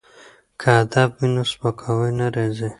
[0.59, 2.69] که ادب وي نو سپکاوی نه راځي.